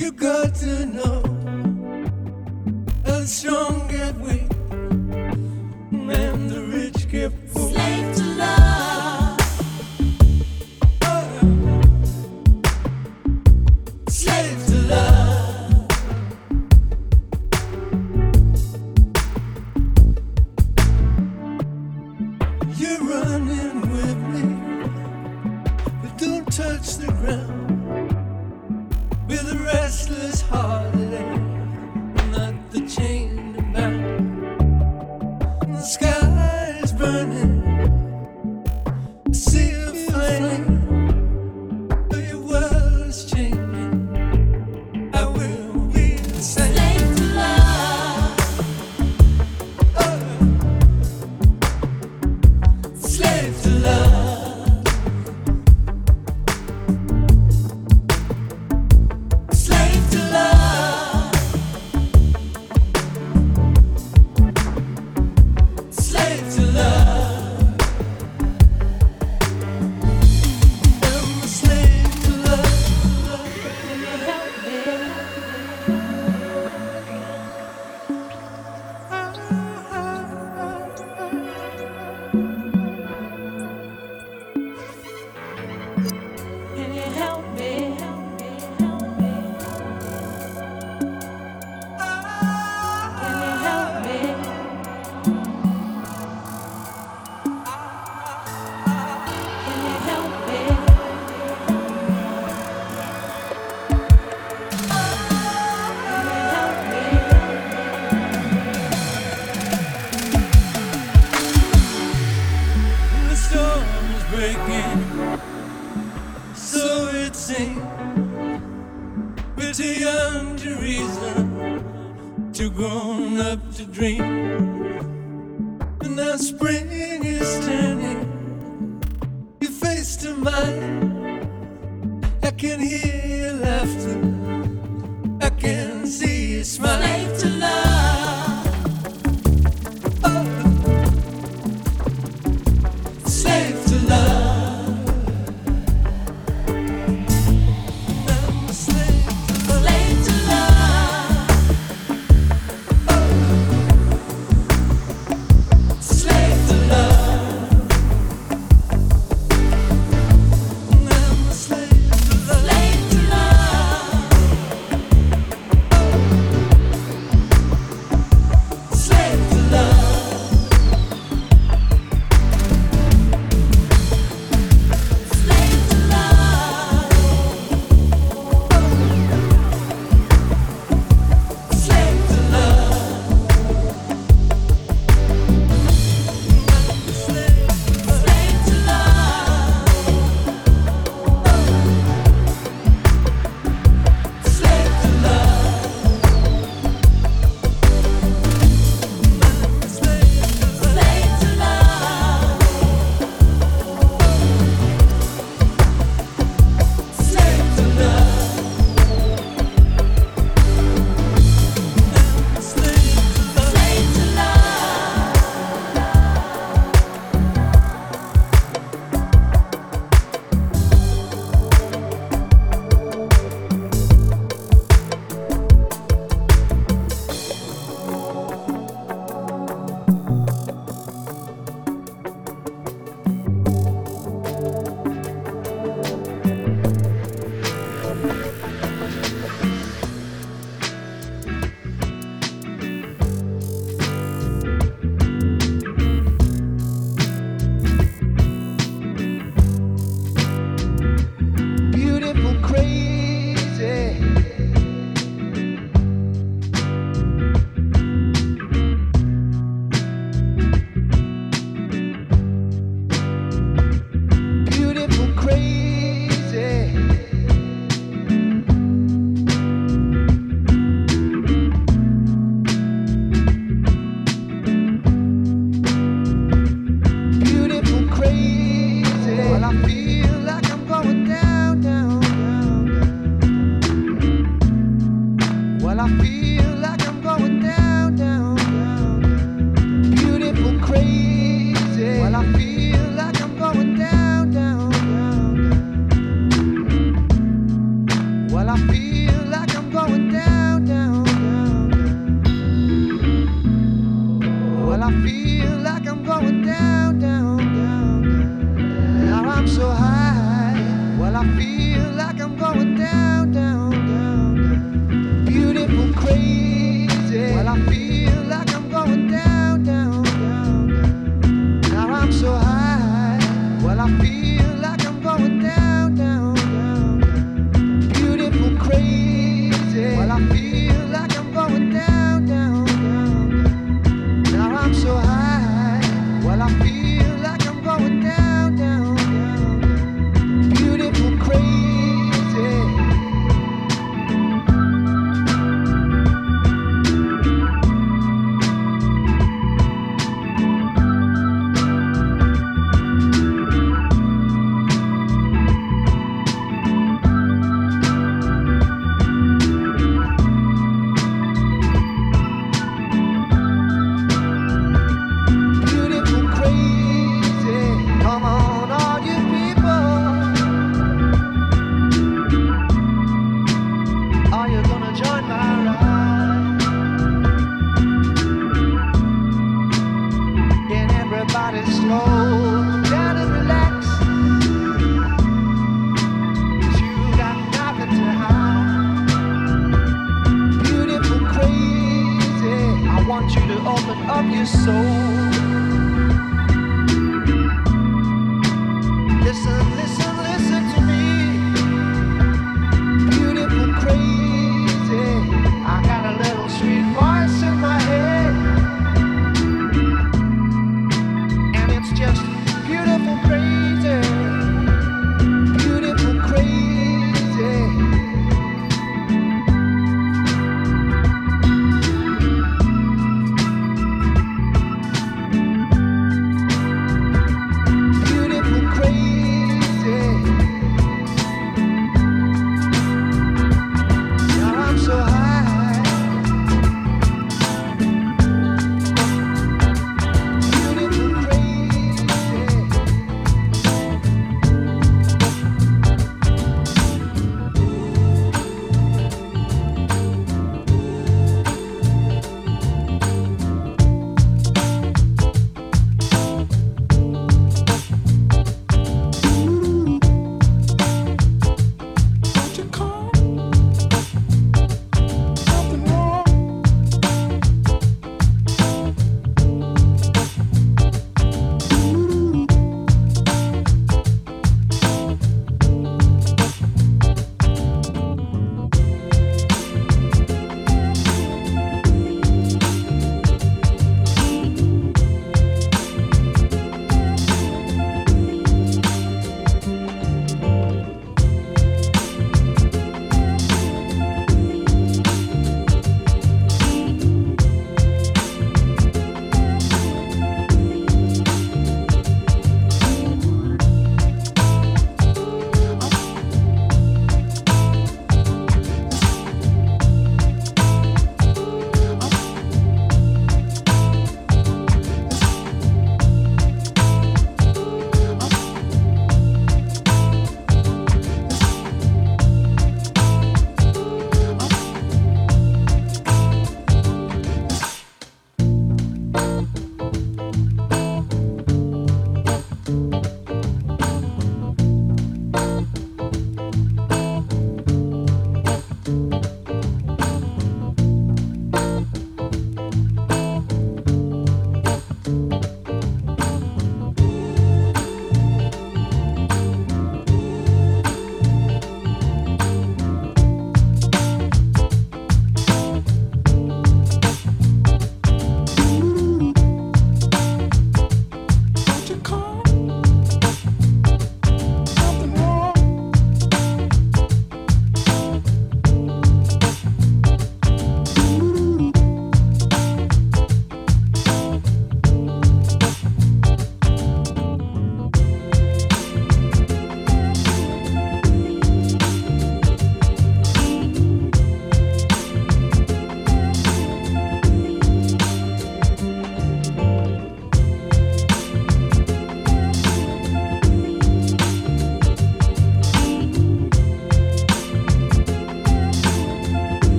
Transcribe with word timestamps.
you 0.00 0.12
got 0.12 0.54
to 0.54 0.86
know 0.86 1.22
how 3.04 3.20
strong 3.26 3.79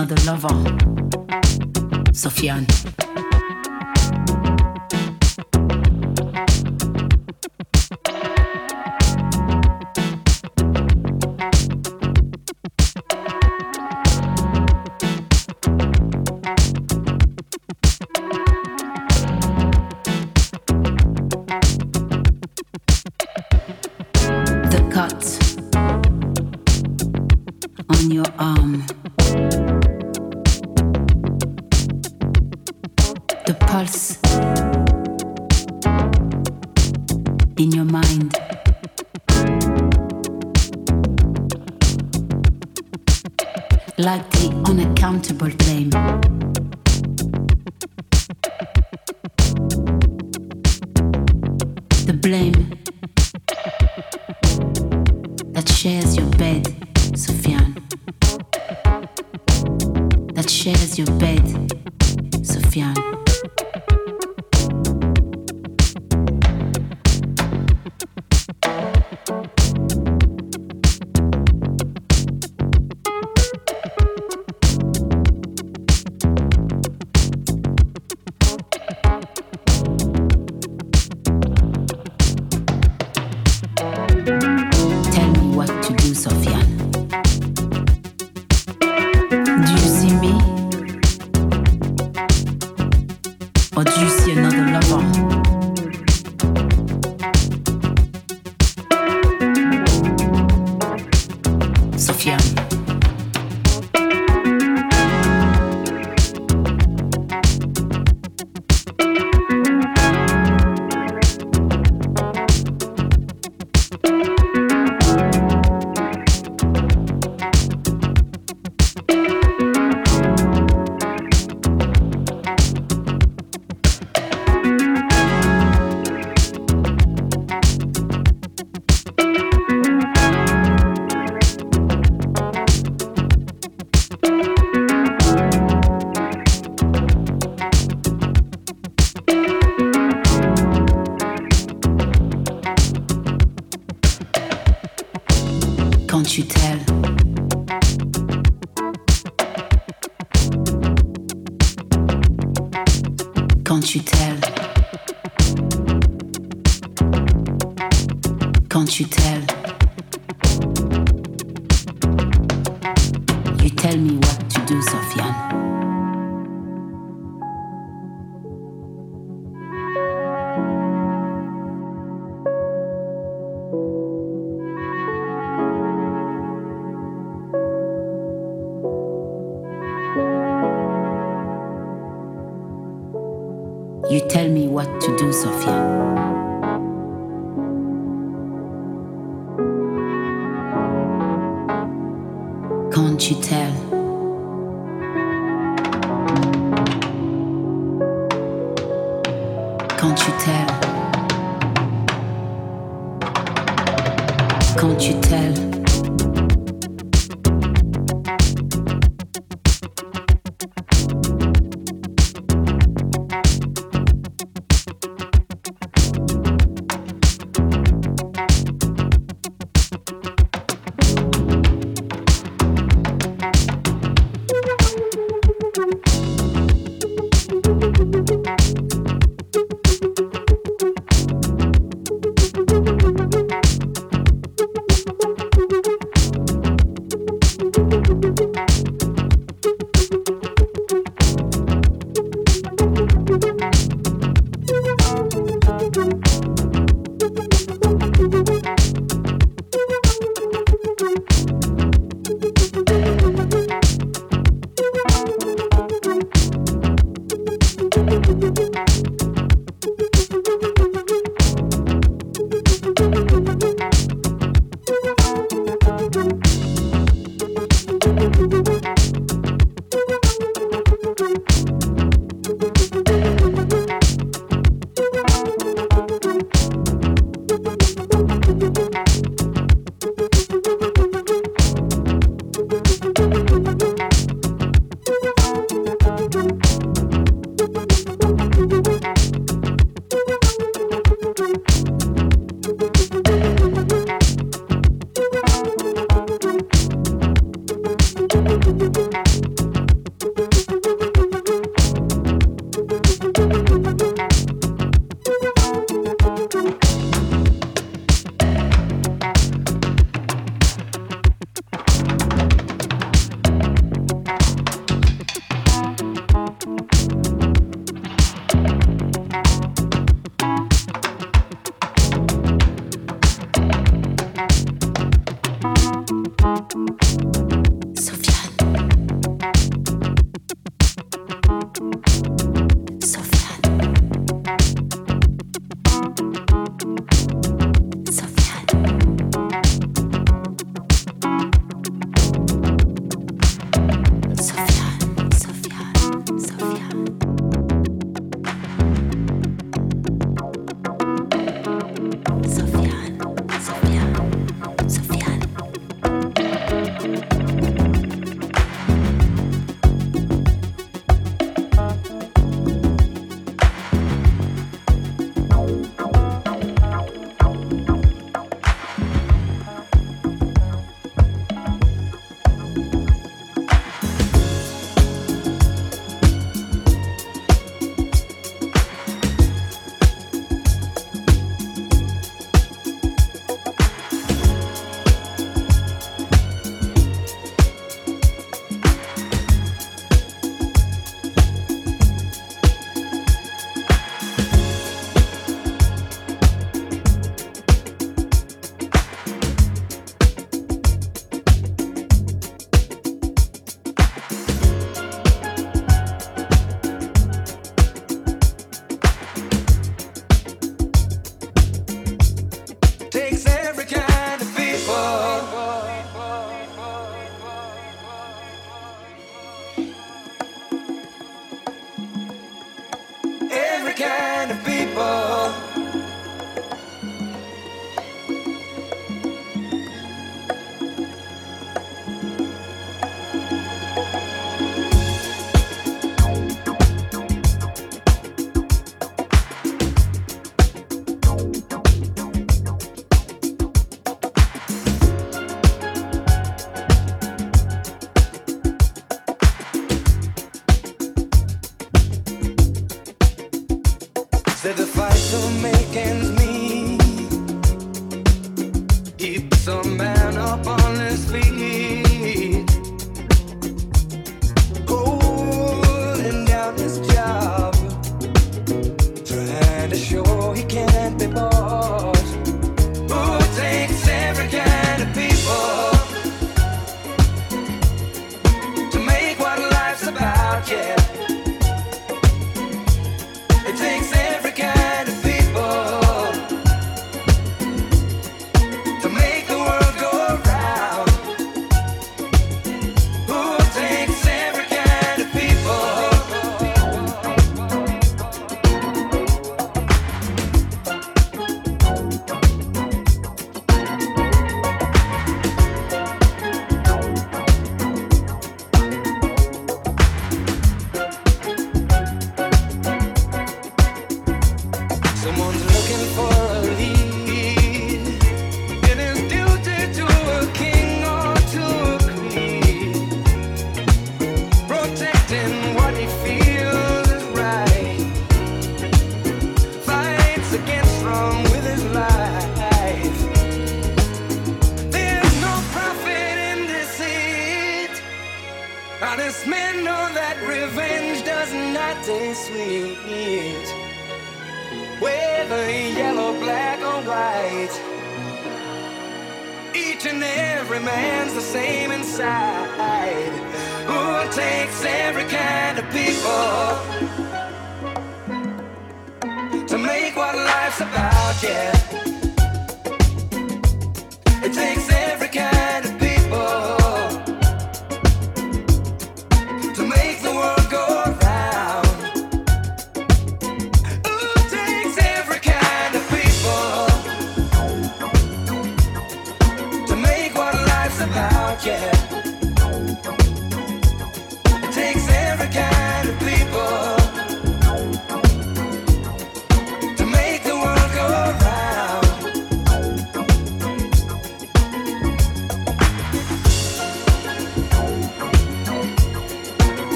another 0.00 0.16
lover. 0.24 0.59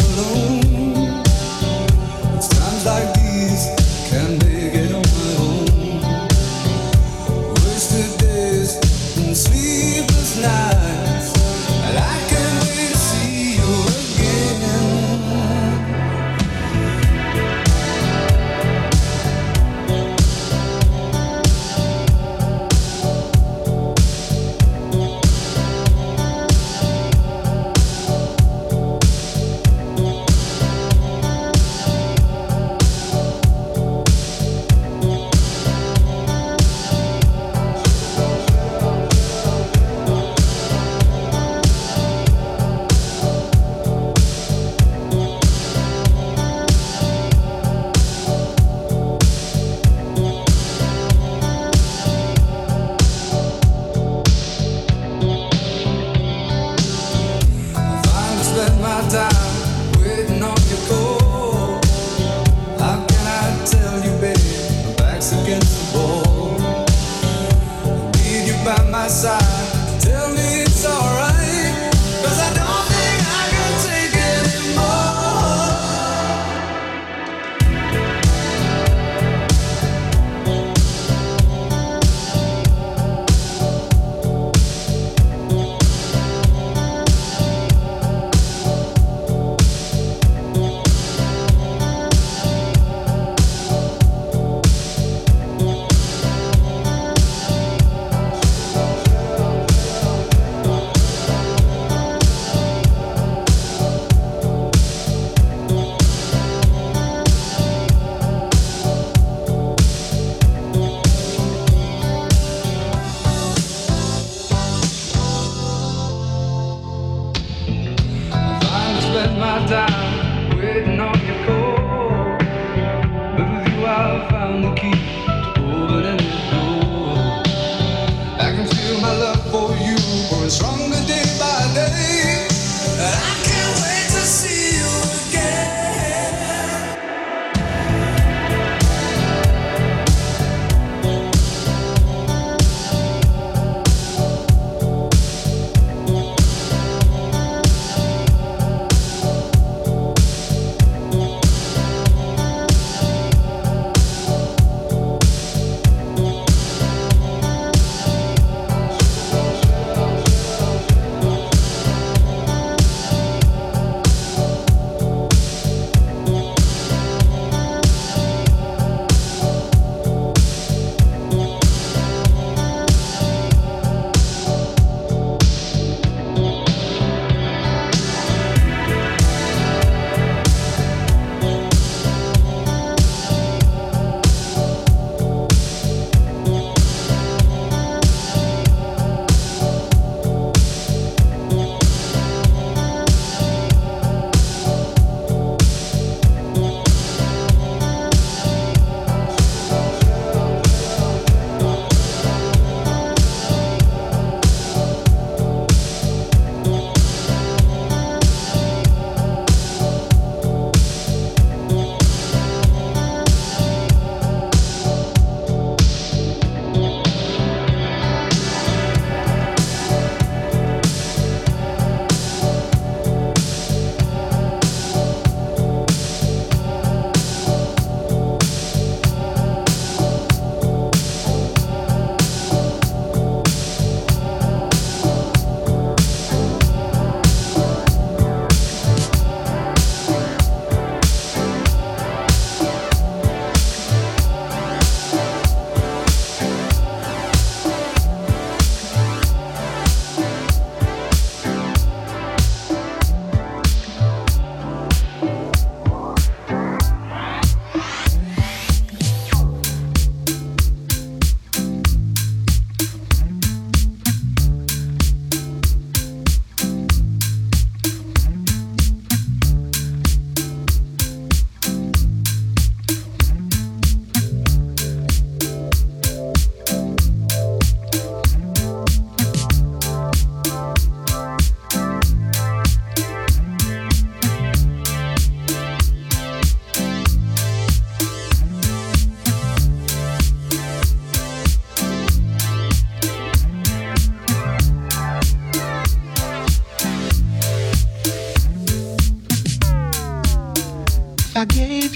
alone. 0.00 0.59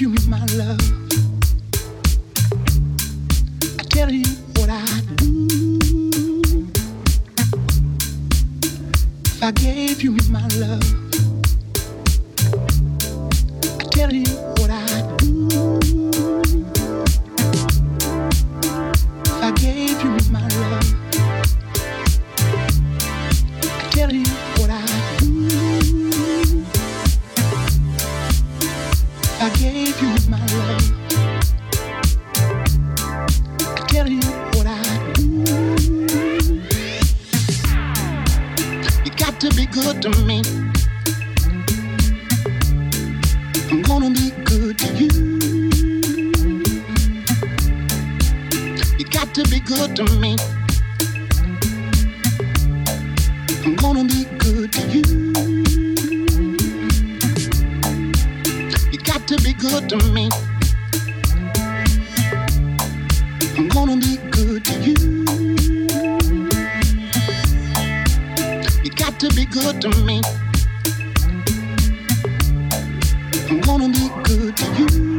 you 0.04 0.14
my 0.28 0.44
love. 0.56 0.78
I 3.78 3.84
tell 3.84 4.10
you 4.10 4.26
what 4.56 4.68
I 4.68 5.00
do. 5.16 5.78
If 9.24 9.42
I 9.42 9.50
gave 9.52 10.02
you 10.02 10.14
my 10.30 10.46
love. 10.58 11.03
good 59.88 60.00
to 60.00 60.12
me. 60.12 60.28
I'm 63.56 63.68
gonna 63.68 63.96
be 63.96 64.16
good 64.30 64.64
to 64.64 64.80
you. 64.80 64.94
You 68.82 68.90
got 68.90 69.20
to 69.20 69.28
be 69.34 69.44
good 69.46 69.80
to 69.82 69.88
me. 70.04 70.22
I'm 73.50 73.60
gonna 73.60 73.88
be 73.88 74.08
good 74.22 74.56
to 74.56 74.64
you. 74.74 75.13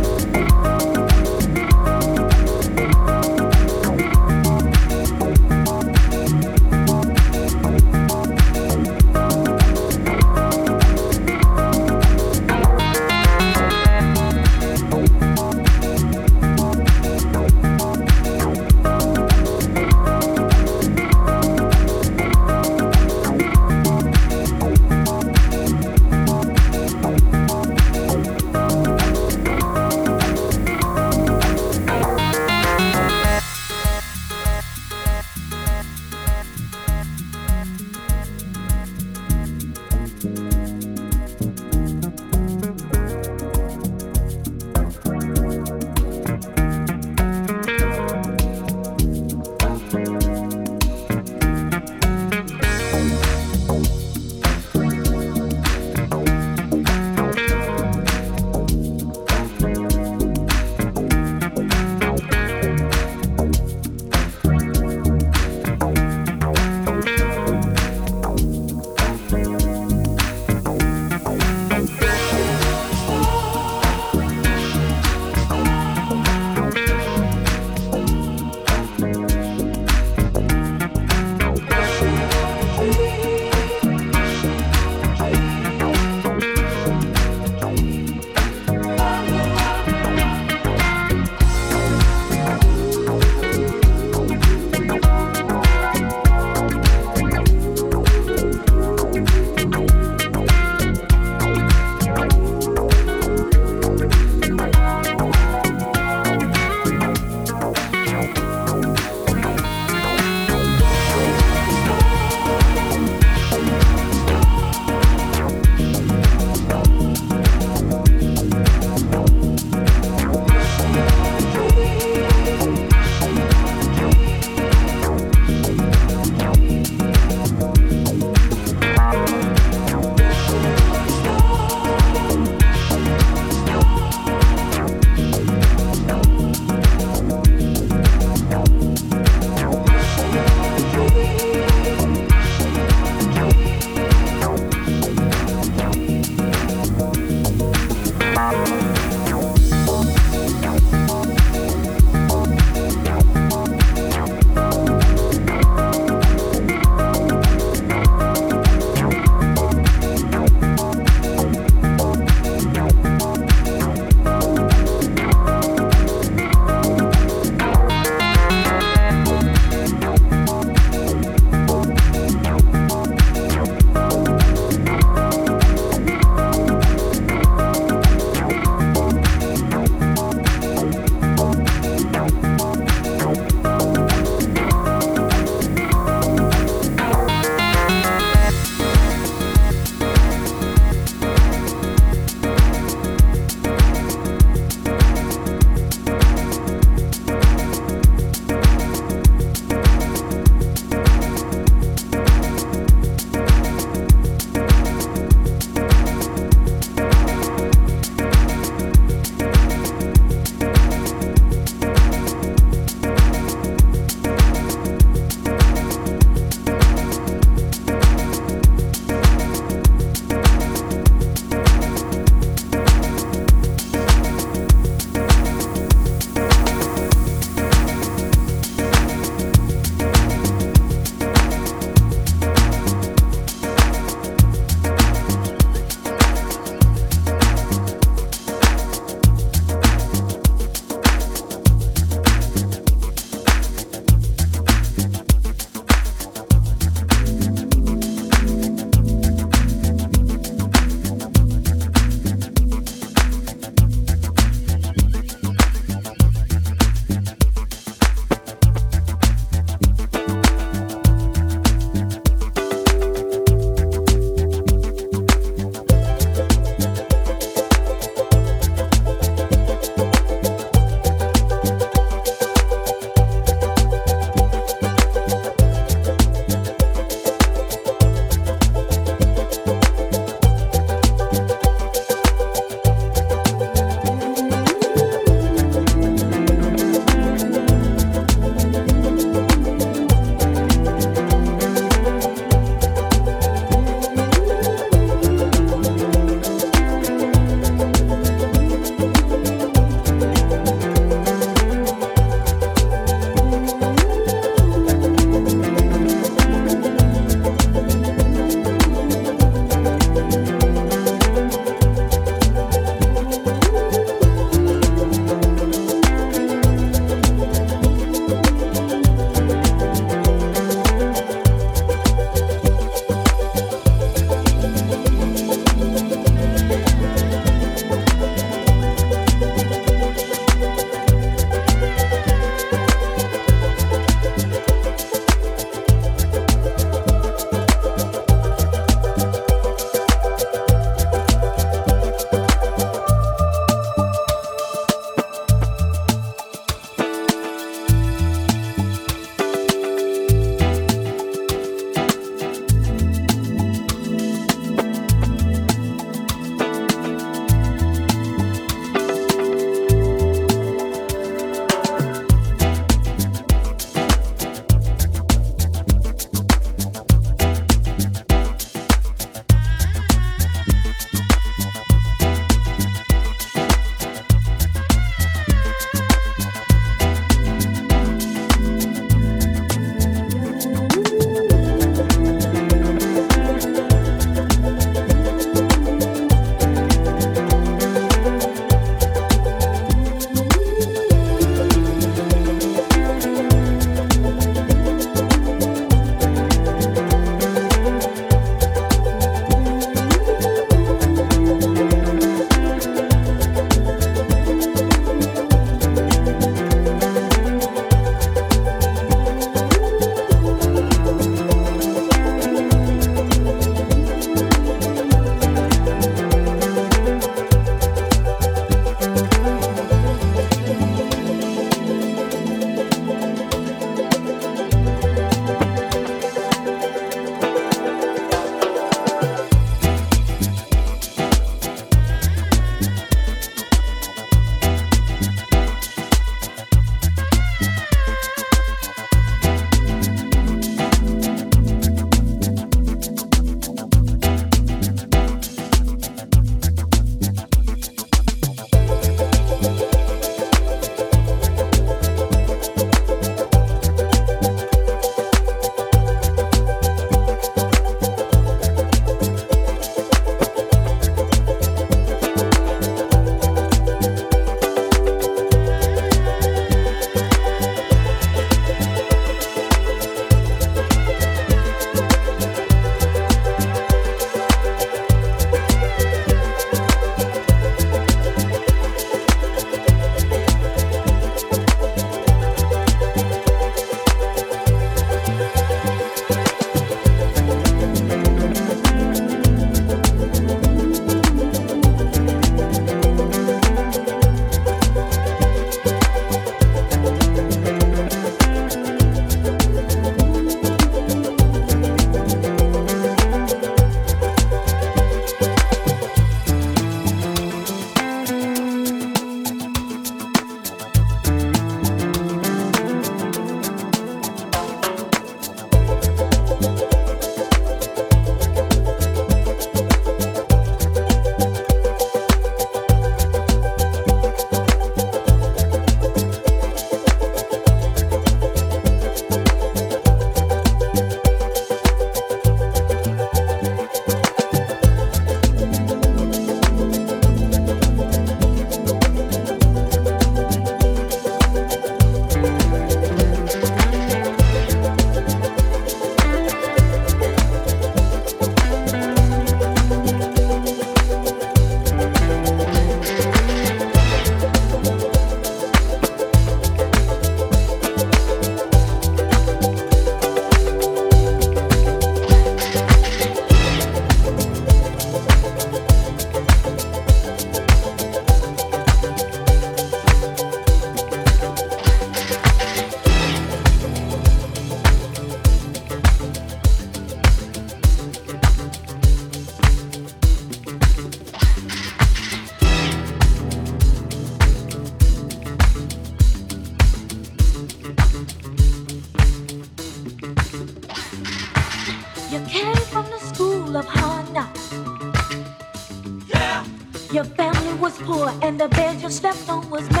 The 598.61 598.69
bed 598.69 599.01
you 599.01 599.09
slept 599.09 599.49
on 599.49 599.67
was 599.71 599.89
made 599.89 600.00